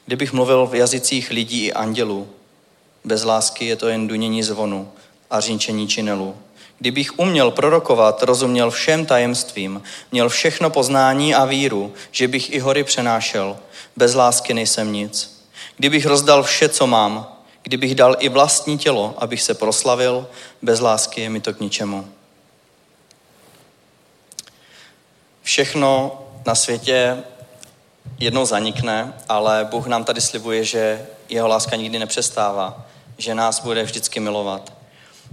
kdybych 0.07 0.33
mluvil 0.33 0.67
v 0.67 0.75
jazycích 0.75 1.31
lidí 1.31 1.67
i 1.67 1.73
andělů, 1.73 2.29
bez 3.05 3.25
lásky 3.25 3.67
je 3.67 3.77
to 3.77 3.89
jen 3.89 4.09
dunění 4.09 4.43
zvonu 4.43 4.93
a 5.31 5.41
řinčení 5.41 5.89
činelů. 5.89 6.37
Kdybych 6.81 7.19
uměl 7.19 7.51
prorokovat, 7.51 8.23
rozuměl 8.23 8.71
všem 8.71 9.07
tajemstvím, 9.07 9.83
měl 10.13 10.29
všechno 10.29 10.71
poznání 10.71 11.35
a 11.35 11.45
víru, 11.45 11.93
že 12.11 12.29
bych 12.29 12.53
i 12.53 12.59
hory 12.59 12.85
přenášel, 12.85 13.59
bez 13.97 14.15
lásky 14.15 14.55
nejsem 14.55 14.93
nic. 14.93 15.45
Kdybych 15.77 16.07
rozdal 16.07 16.43
vše, 16.43 16.69
co 16.69 16.87
mám, 16.87 17.37
kdybych 17.63 17.95
dal 17.95 18.17
i 18.19 18.29
vlastní 18.29 18.79
tělo, 18.79 19.15
abych 19.19 19.43
se 19.43 19.55
proslavil, 19.55 20.29
bez 20.63 20.81
lásky 20.81 21.21
je 21.21 21.31
mi 21.31 21.41
to 21.41 21.55
k 21.55 21.61
ničemu. 21.61 22.09
Všechno 25.43 26.21
na 26.47 26.55
světě 26.55 27.23
jednou 28.19 28.47
zanikne, 28.47 29.15
ale 29.29 29.69
Bůh 29.71 29.87
nám 29.87 30.05
tady 30.05 30.21
slibuje, 30.21 30.65
že 30.65 31.07
jeho 31.29 31.49
láska 31.49 31.77
nikdy 31.77 31.99
nepřestává, 31.99 32.87
že 33.19 33.35
nás 33.35 33.61
bude 33.61 33.83
vždycky 33.83 34.21
milovat. 34.21 34.80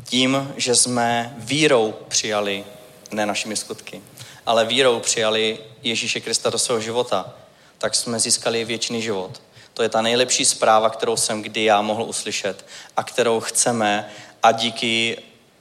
Tím, 0.09 0.53
že 0.57 0.75
jsme 0.75 1.35
vírou 1.37 1.93
přijali, 2.07 2.63
ne 3.11 3.25
našimi 3.25 3.55
skutky, 3.55 4.01
ale 4.45 4.65
vírou 4.65 4.99
přijali 4.99 5.59
Ježíše 5.83 6.19
Krista 6.19 6.49
do 6.49 6.57
svého 6.57 6.81
života, 6.81 7.33
tak 7.77 7.95
jsme 7.95 8.19
získali 8.19 8.65
věčný 8.65 9.01
život. 9.01 9.41
To 9.73 9.83
je 9.83 9.89
ta 9.89 10.01
nejlepší 10.01 10.45
zpráva, 10.45 10.89
kterou 10.89 11.17
jsem 11.17 11.41
kdy 11.41 11.63
já 11.63 11.81
mohl 11.81 12.03
uslyšet 12.03 12.65
a 12.97 13.03
kterou 13.03 13.39
chceme 13.39 14.09
a 14.43 14.51
díky 14.51 15.17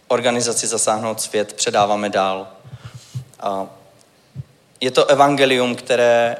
organizaci 0.08 0.66
Zasáhnout 0.66 1.20
svět 1.20 1.52
předáváme 1.52 2.10
dál. 2.10 2.48
A 3.40 3.66
je 4.80 4.90
to 4.90 5.06
evangelium, 5.06 5.76
které 5.76 6.36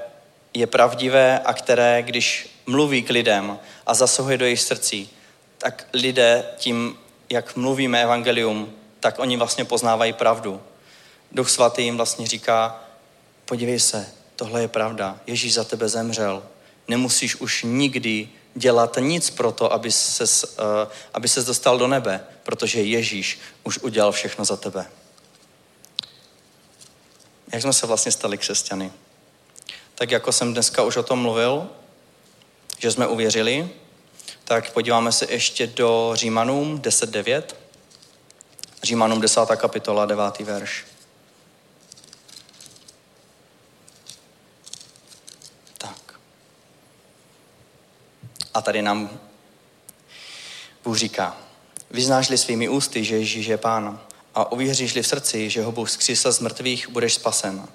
je 0.55 0.67
pravdivé 0.67 1.39
a 1.39 1.55
které, 1.55 2.03
když 2.03 2.49
mluví 2.67 3.03
k 3.03 3.11
lidem 3.11 3.59
a 3.87 3.95
zasahuje 3.95 4.39
do 4.39 4.45
jejich 4.45 4.61
srdcí, 4.61 5.11
tak 5.59 5.87
lidé 5.93 6.45
tím, 6.57 6.99
jak 7.31 7.57
mluvíme 7.57 8.03
evangelium, 8.03 8.73
tak 9.01 9.19
oni 9.19 9.37
vlastně 9.37 9.65
poznávají 9.65 10.13
pravdu. 10.13 10.61
Duch 11.33 11.51
svatý 11.51 11.85
jim 11.85 11.97
vlastně 11.97 12.27
říká, 12.27 12.81
podívej 13.45 13.81
se, 13.81 14.13
tohle 14.37 14.61
je 14.61 14.69
pravda, 14.69 15.21
Ježíš 15.27 15.55
za 15.55 15.65
tebe 15.65 15.89
zemřel, 15.89 16.43
nemusíš 16.89 17.37
už 17.37 17.63
nikdy 17.63 18.29
dělat 18.55 18.99
nic 19.01 19.31
pro 19.31 19.53
to, 19.53 19.73
aby 19.73 19.93
ses, 19.93 20.45
uh, 20.45 20.93
aby 21.15 21.29
ses 21.29 21.45
dostal 21.45 21.79
do 21.79 21.89
nebe, 21.89 22.25
protože 22.43 22.83
Ježíš 22.83 23.39
už 23.65 23.79
udělal 23.79 24.13
všechno 24.13 24.45
za 24.45 24.57
tebe. 24.57 24.87
Jak 27.53 27.63
jsme 27.63 27.73
se 27.73 27.87
vlastně 27.87 28.13
stali 28.13 28.39
křesťany? 28.39 28.93
Tak 29.95 30.11
jako 30.11 30.33
jsem 30.33 30.53
dneska 30.53 30.83
už 30.83 30.97
o 30.97 31.03
tom 31.03 31.19
mluvil, 31.19 31.69
že 32.79 32.91
jsme 32.91 33.07
uvěřili, 33.07 33.71
tak 34.49 34.71
podíváme 34.71 35.13
se 35.13 35.27
ještě 35.31 35.67
do 35.67 36.11
Římanům 36.15 36.81
10.9. 36.81 37.43
Římanům 38.83 39.21
10. 39.21 39.41
kapitola, 39.57 40.07
9. 40.07 40.39
verš. 40.39 40.85
Tak. 45.79 46.21
A 48.55 48.63
tady 48.63 48.83
nám 48.83 49.21
Bůh 50.85 50.99
říká, 50.99 51.37
vyznáš-li 51.91 52.39
svými 52.39 52.69
ústy, 52.69 53.05
že 53.05 53.17
Ježíš 53.17 53.47
je 53.47 53.59
Pán 53.59 54.01
a 54.35 54.53
uvěříš-li 54.53 55.03
v 55.03 55.07
srdci, 55.07 55.51
že 55.51 55.63
ho 55.63 55.73
Bůh 55.73 55.91
zkřísil 55.91 56.33
z 56.33 56.41
mrtvých, 56.41 56.89
budeš 56.89 57.15
spasen. 57.15 57.69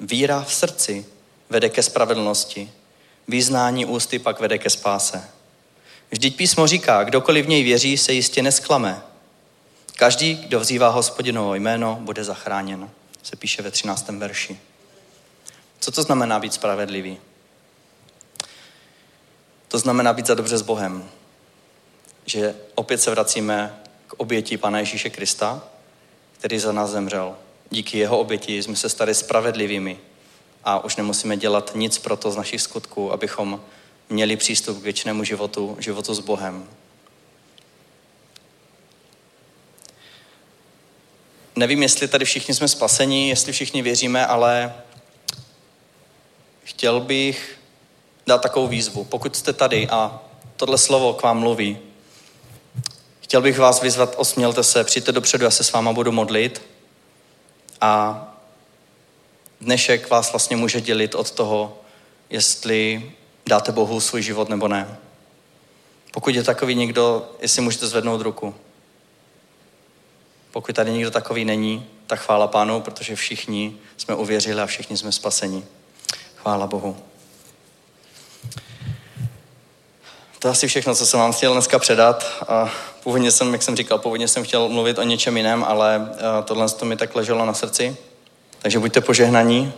Víra 0.00 0.42
v 0.42 0.54
srdci 0.54 1.06
vede 1.50 1.68
ke 1.68 1.82
spravedlnosti, 1.82 2.72
význání 3.28 3.86
ústy 3.86 4.18
pak 4.18 4.40
vede 4.40 4.58
ke 4.58 4.70
spáse. 4.70 5.37
Vždyť 6.10 6.36
písmo 6.36 6.66
říká, 6.66 7.04
kdokoliv 7.04 7.46
v 7.46 7.48
něj 7.48 7.64
věří, 7.64 7.98
se 7.98 8.12
jistě 8.12 8.42
nesklame. 8.42 9.02
Každý, 9.96 10.34
kdo 10.34 10.60
vzývá 10.60 10.88
hospodinovo 10.88 11.54
jméno, 11.54 11.98
bude 12.00 12.24
zachráněn. 12.24 12.90
Se 13.22 13.36
píše 13.36 13.62
ve 13.62 13.70
13. 13.70 14.08
verši. 14.08 14.58
Co 15.80 15.90
to 15.90 16.02
znamená 16.02 16.38
být 16.38 16.54
spravedlivý? 16.54 17.18
To 19.68 19.78
znamená 19.78 20.12
být 20.12 20.26
za 20.26 20.34
dobře 20.34 20.58
s 20.58 20.62
Bohem. 20.62 21.10
Že 22.26 22.54
opět 22.74 22.98
se 22.98 23.10
vracíme 23.10 23.80
k 24.06 24.14
oběti 24.16 24.56
Pana 24.56 24.78
Ježíše 24.78 25.10
Krista, 25.10 25.62
který 26.32 26.58
za 26.58 26.72
nás 26.72 26.90
zemřel. 26.90 27.36
Díky 27.70 27.98
jeho 27.98 28.18
oběti 28.18 28.62
jsme 28.62 28.76
se 28.76 28.88
stali 28.88 29.14
spravedlivými 29.14 29.98
a 30.64 30.84
už 30.84 30.96
nemusíme 30.96 31.36
dělat 31.36 31.72
nic 31.74 31.98
pro 31.98 32.16
to 32.16 32.30
z 32.30 32.36
našich 32.36 32.60
skutků, 32.60 33.12
abychom 33.12 33.60
měli 34.08 34.36
přístup 34.36 34.78
k 34.80 34.82
věčnému 34.82 35.24
životu, 35.24 35.76
životu 35.80 36.14
s 36.14 36.20
Bohem. 36.20 36.68
Nevím, 41.56 41.82
jestli 41.82 42.08
tady 42.08 42.24
všichni 42.24 42.54
jsme 42.54 42.68
spaseni, 42.68 43.28
jestli 43.28 43.52
všichni 43.52 43.82
věříme, 43.82 44.26
ale 44.26 44.74
chtěl 46.64 47.00
bych 47.00 47.58
dát 48.26 48.42
takovou 48.42 48.68
výzvu. 48.68 49.04
Pokud 49.04 49.36
jste 49.36 49.52
tady 49.52 49.88
a 49.88 50.20
tohle 50.56 50.78
slovo 50.78 51.14
k 51.14 51.22
vám 51.22 51.38
mluví, 51.38 51.78
chtěl 53.20 53.42
bych 53.42 53.58
vás 53.58 53.82
vyzvat, 53.82 54.14
osmělte 54.16 54.64
se, 54.64 54.84
přijďte 54.84 55.12
dopředu, 55.12 55.44
já 55.44 55.50
se 55.50 55.64
s 55.64 55.72
váma 55.72 55.92
budu 55.92 56.12
modlit 56.12 56.62
a 57.80 58.24
dnešek 59.60 60.10
vás 60.10 60.32
vlastně 60.32 60.56
může 60.56 60.80
dělit 60.80 61.14
od 61.14 61.30
toho, 61.30 61.78
jestli 62.30 63.12
dáte 63.48 63.72
Bohu 63.72 64.00
svůj 64.00 64.22
život 64.22 64.48
nebo 64.48 64.68
ne. 64.68 64.98
Pokud 66.12 66.34
je 66.34 66.42
takový 66.42 66.74
někdo, 66.74 67.30
jestli 67.40 67.62
můžete 67.62 67.86
zvednout 67.86 68.20
ruku. 68.20 68.54
Pokud 70.50 70.76
tady 70.76 70.92
někdo 70.92 71.10
takový 71.10 71.44
není, 71.44 71.86
tak 72.06 72.20
chvála 72.20 72.46
Pánu, 72.46 72.80
protože 72.80 73.16
všichni 73.16 73.76
jsme 73.96 74.14
uvěřili 74.14 74.60
a 74.60 74.66
všichni 74.66 74.96
jsme 74.96 75.12
spaseni. 75.12 75.64
Chvála 76.36 76.66
Bohu. 76.66 76.96
To 80.38 80.48
je 80.48 80.52
asi 80.52 80.68
všechno, 80.68 80.94
co 80.94 81.06
jsem 81.06 81.20
vám 81.20 81.32
chtěl 81.32 81.52
dneska 81.52 81.78
předat. 81.78 82.44
A 82.48 82.70
původně 83.02 83.30
jsem, 83.30 83.52
jak 83.52 83.62
jsem 83.62 83.76
říkal, 83.76 83.98
původně 83.98 84.28
jsem 84.28 84.44
chtěl 84.44 84.68
mluvit 84.68 84.98
o 84.98 85.02
něčem 85.02 85.36
jiném, 85.36 85.64
ale 85.64 86.10
tohle 86.44 86.68
to 86.68 86.84
mi 86.84 86.96
tak 86.96 87.14
leželo 87.16 87.46
na 87.46 87.54
srdci. 87.54 87.96
Takže 88.58 88.78
buďte 88.78 89.00
požehnaní. 89.00 89.72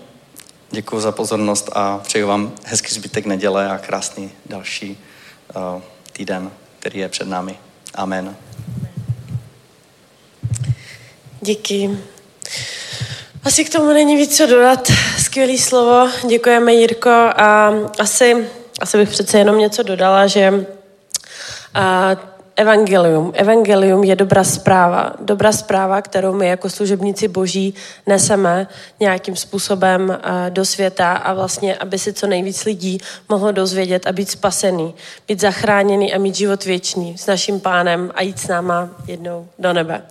Děkuji 0.72 1.00
za 1.00 1.12
pozornost 1.12 1.70
a 1.72 1.98
přeju 1.98 2.26
vám 2.26 2.52
hezký 2.64 2.94
zbytek 2.94 3.26
neděle 3.26 3.70
a 3.70 3.78
krásný 3.78 4.30
další 4.46 4.98
uh, 5.56 5.82
týden, 6.12 6.50
který 6.78 7.00
je 7.00 7.08
před 7.08 7.28
námi. 7.28 7.58
Amen. 7.94 8.36
Díky. 11.40 11.98
Asi 13.44 13.64
k 13.64 13.72
tomu 13.72 13.86
není 13.86 14.16
víc 14.16 14.36
co 14.36 14.46
dodat. 14.46 14.88
Skvělý 15.18 15.58
slovo. 15.58 16.08
Děkujeme, 16.28 16.72
Jirko. 16.74 17.10
A 17.36 17.72
asi, 17.98 18.48
asi 18.80 18.96
bych 18.96 19.08
přece 19.08 19.38
jenom 19.38 19.58
něco 19.58 19.82
dodala, 19.82 20.26
že 20.26 20.66
a 21.74 22.16
evangelium. 22.60 23.32
Evangelium 23.34 24.04
je 24.04 24.16
dobrá 24.16 24.44
zpráva. 24.44 25.12
Dobrá 25.20 25.52
zpráva, 25.52 26.02
kterou 26.02 26.32
my 26.34 26.48
jako 26.48 26.70
služebníci 26.70 27.28
boží 27.28 27.74
neseme 28.06 28.66
nějakým 29.00 29.36
způsobem 29.36 30.10
eh, 30.22 30.50
do 30.50 30.64
světa 30.64 31.12
a 31.12 31.32
vlastně, 31.32 31.76
aby 31.76 31.98
si 31.98 32.12
co 32.12 32.26
nejvíc 32.26 32.64
lidí 32.64 32.98
mohlo 33.28 33.52
dozvědět 33.52 34.06
a 34.06 34.12
být 34.12 34.30
spasený, 34.30 34.94
být 35.28 35.40
zachráněný 35.40 36.14
a 36.14 36.18
mít 36.18 36.34
život 36.34 36.64
věčný 36.64 37.18
s 37.18 37.26
naším 37.26 37.60
pánem 37.60 38.12
a 38.14 38.22
jít 38.22 38.38
s 38.38 38.48
náma 38.48 38.88
jednou 39.06 39.48
do 39.58 39.72
nebe. 39.72 40.02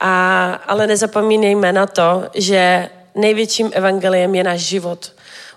A, 0.00 0.52
ale 0.66 0.86
nezapomínejme 0.86 1.72
na 1.72 1.86
to, 1.86 2.24
že 2.34 2.88
největším 3.14 3.70
evangeliem 3.72 4.34
je 4.34 4.44
náš 4.44 4.60
život. 4.60 5.12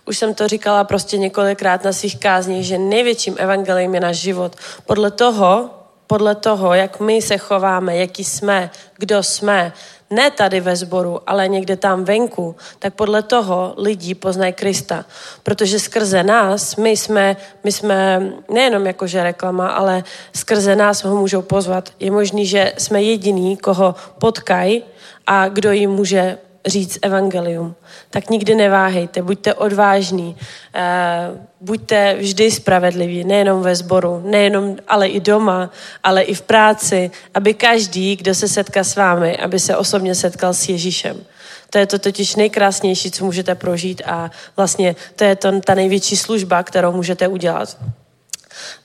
Už 0.06 0.18
jsem 0.18 0.34
to 0.34 0.48
říkala 0.48 0.84
prostě 0.84 1.18
několikrát 1.18 1.84
na 1.84 1.94
svých 1.94 2.20
kázních, 2.20 2.66
že 2.66 2.78
největším 2.78 3.36
evangeliem 3.38 3.96
je 3.96 4.00
náš 4.00 4.18
život. 4.18 4.56
Podle 4.86 5.12
toho, 5.12 5.81
podle 6.12 6.36
toho, 6.36 6.74
jak 6.74 7.00
my 7.00 7.22
se 7.22 7.38
chováme, 7.38 7.98
jaký 7.98 8.24
jsme, 8.24 8.72
kdo 8.98 9.24
jsme, 9.24 9.74
ne 10.10 10.32
tady 10.32 10.60
ve 10.60 10.76
sboru, 10.76 11.20
ale 11.28 11.48
někde 11.48 11.76
tam 11.76 12.04
venku, 12.04 12.56
tak 12.80 12.94
podle 12.94 13.24
toho 13.24 13.74
lidi 13.78 14.16
poznají 14.16 14.54
Krista. 14.54 15.06
Protože 15.44 15.80
skrze 15.80 16.24
nás, 16.24 16.76
my 16.76 16.90
jsme, 16.90 17.38
my 17.64 17.72
jsme 17.72 18.30
nejenom 18.50 18.86
jakože 18.86 19.24
reklama, 19.24 19.68
ale 19.68 20.04
skrze 20.36 20.76
nás 20.76 21.04
ho 21.04 21.16
můžou 21.16 21.42
pozvat. 21.42 21.90
Je 22.00 22.12
možný, 22.12 22.46
že 22.46 22.74
jsme 22.78 23.04
jediný, 23.04 23.58
koho 23.58 23.96
potkají 24.20 24.84
a 25.28 25.48
kdo 25.48 25.72
jim 25.72 25.92
může 25.92 26.38
říct 26.66 27.00
evangelium. 27.02 27.76
Tak 28.10 28.30
nikdy 28.30 28.56
neváhejte, 28.56 29.22
buďte 29.22 29.54
odvážní, 29.54 30.38
eh, 30.76 31.30
buďte 31.62 32.16
vždy 32.20 32.52
spravedliví, 32.52 33.24
nejenom 33.24 33.62
ve 33.62 33.76
sboru, 33.76 34.22
nejenom, 34.26 34.78
ale 34.88 35.08
i 35.08 35.20
doma, 35.20 35.70
ale 36.04 36.22
i 36.22 36.34
v 36.34 36.42
práci, 36.42 37.12
aby 37.34 37.54
každý, 37.54 38.16
kdo 38.16 38.36
se 38.36 38.48
setká 38.48 38.84
s 38.84 38.96
vámi, 38.96 39.38
aby 39.38 39.60
se 39.60 39.78
osobně 39.78 40.16
setkal 40.16 40.54
s 40.54 40.70
Ježíšem. 40.70 41.24
To 41.70 41.78
je 41.78 41.86
to 41.86 42.00
totiž 42.00 42.36
nejkrásnější, 42.36 43.12
co 43.12 43.26
můžete 43.26 43.56
prožít 43.56 44.02
a 44.06 44.32
vlastně 44.58 44.96
to 45.16 45.24
je 45.24 45.36
to, 45.36 45.62
ta 45.62 45.74
největší 45.76 46.18
služba, 46.18 46.64
kterou 46.64 46.92
můžete 46.92 47.28
udělat. 47.28 47.78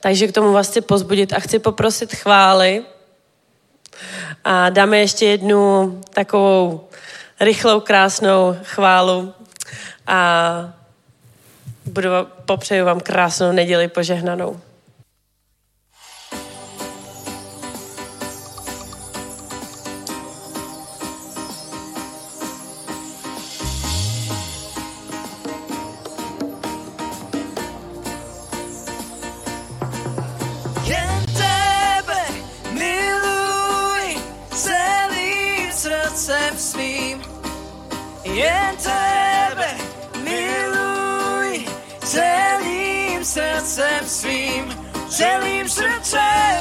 Takže 0.01 0.27
k 0.27 0.33
tomu 0.33 0.53
vás 0.53 0.69
chci 0.69 0.81
pozbudit 0.81 1.33
a 1.33 1.41
chci 1.41 1.59
poprosit 1.59 2.15
chvály. 2.15 2.83
A 4.45 4.71
dáme 4.71 4.99
ještě 4.99 5.27
jednu 5.27 6.01
takovou 6.15 6.89
rychlou, 7.41 7.81
krásnou 7.81 8.57
chválu 8.63 9.35
a 10.07 10.73
budu, 11.87 12.09
popřeju 12.45 12.85
vám 12.85 13.01
krásnou 13.01 13.53
neděli 13.53 13.89
požehnanou. 13.89 14.61
Jen 30.85 31.16
Jen 38.37 38.77
tebe 38.77 39.71
miluji 40.21 41.65
celým 42.05 43.25
srdcem 43.25 44.05
svým. 44.05 44.65
Celým 45.09 45.65
srdcem, 45.69 46.61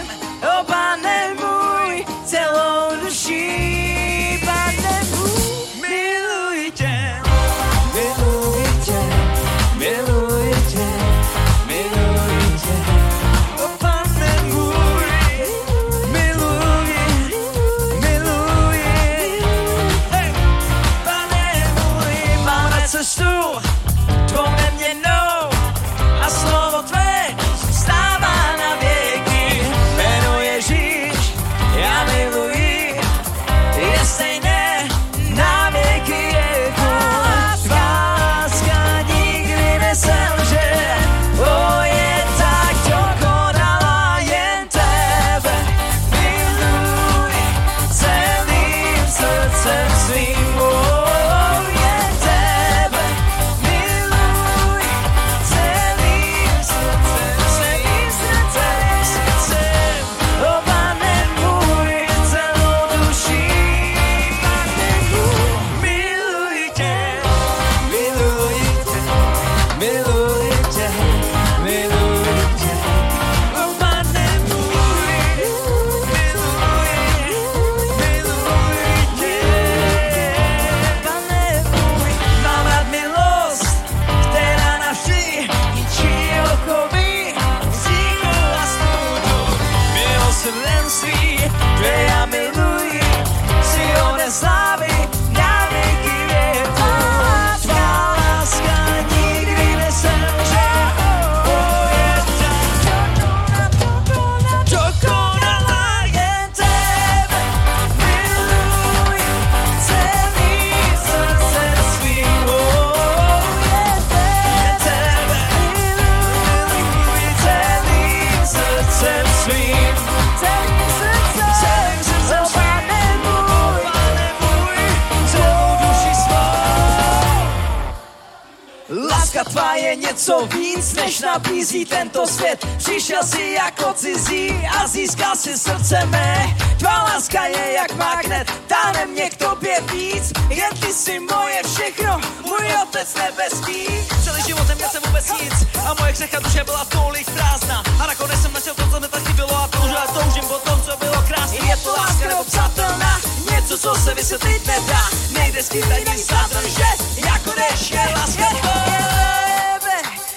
je 129.75 129.95
něco 129.95 130.45
víc, 130.45 130.93
než 130.93 131.19
nabízí 131.19 131.85
tento 131.85 132.27
svět. 132.27 132.67
Přišel 132.77 133.23
si 133.23 133.55
jako 133.57 133.93
cizí 133.93 134.67
a 134.79 134.87
získal 134.87 135.35
si 135.35 135.57
srdce 135.57 136.05
mé. 136.05 136.55
Tvá 136.79 137.03
láska 137.03 137.45
je 137.45 137.71
jak 137.71 137.95
magnet, 137.95 138.51
táhne 138.67 139.05
mě 139.05 139.29
k 139.29 139.37
tobě 139.37 139.81
víc. 139.91 140.31
Jen 140.49 140.69
ty 140.81 140.93
jsi 140.93 141.19
moje 141.19 141.61
všechno, 141.63 142.21
můj 142.45 142.67
otec 142.83 143.15
nebeský. 143.15 143.87
Celý 144.23 144.41
život 144.43 144.67
neměl 144.67 144.89
jsem 144.89 145.03
vůbec 145.05 145.25
nic 145.41 145.53
a 145.85 145.95
moje 145.99 146.13
křehká 146.13 146.39
duše 146.39 146.63
byla 146.63 146.85
tolik 146.85 147.29
prázdná. 147.31 147.83
A 148.03 148.07
nakonec 148.07 148.41
jsem 148.41 148.53
našel 148.53 148.73
to, 148.75 148.89
co 148.91 148.99
mi 148.99 149.07
tak 149.07 149.27
chybělo 149.27 149.55
a 149.55 149.67
pořád 149.67 150.13
toužím 150.13 150.43
po 150.47 150.57
tom, 150.57 150.81
co 150.81 150.97
bylo 150.97 151.21
krásné. 151.27 151.57
Je 151.67 151.77
to 151.77 151.89
láska 151.89 152.27
nepopsatelná, 152.27 153.21
něco, 153.51 153.77
co 153.77 153.95
se 153.95 154.13
vysvětlit 154.13 154.67
nedá. 154.67 155.01
Nejde 155.33 155.63
skryt 155.63 155.85
ani 155.91 156.17
sátr, 156.17 156.67
že 156.67 156.85
jako 157.25 157.51
dešť 157.59 157.91
je 157.91 158.09
láska 158.15 158.49
tebe 158.61 159.24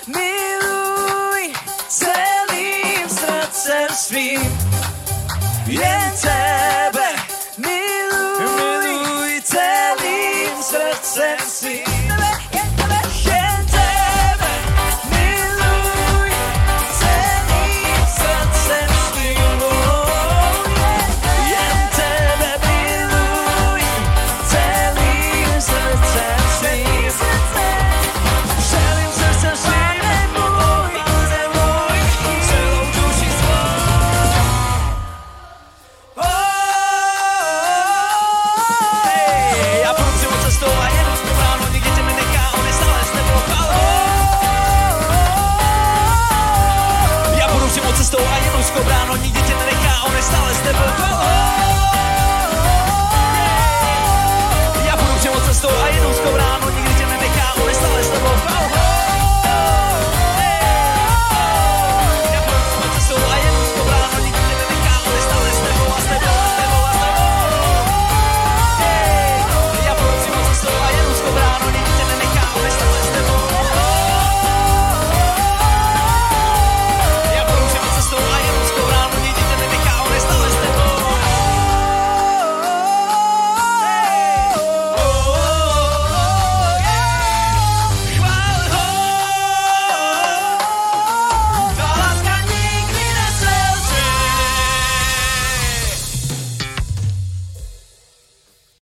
miluj 0.08 1.52
celým 1.88 3.04
srdcem 3.08 3.88
svým. 3.92 4.42
Jen 5.68 6.10
tebe 6.16 7.08
miluj, 7.60 8.40
miluj 8.42 9.32
celým 9.44 10.54
srdcem 10.62 11.38
svým. 11.44 11.97